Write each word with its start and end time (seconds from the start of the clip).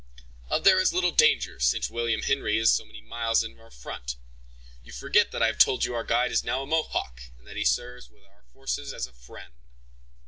"Of 0.49 0.63
that 0.63 0.63
there 0.67 0.79
is 0.79 0.93
little 0.93 1.11
danger, 1.11 1.59
since 1.59 1.91
William 1.91 2.23
Henry 2.23 2.57
is 2.57 2.71
so 2.71 2.83
many 2.83 3.01
miles 3.03 3.43
in 3.43 3.59
our 3.59 3.69
front. 3.69 4.15
You 4.83 4.91
forget 4.91 5.29
that 5.29 5.43
I 5.43 5.45
have 5.45 5.59
told 5.59 5.85
you 5.85 5.93
our 5.93 6.03
guide 6.03 6.31
is 6.31 6.43
now 6.43 6.63
a 6.63 6.65
Mohawk, 6.65 7.21
and 7.37 7.45
that 7.45 7.55
he 7.55 7.63
serves 7.65 8.09
with 8.09 8.23
our 8.23 8.41
forces 8.51 8.93
as 8.93 9.05
a 9.05 9.13
friend." 9.13 9.53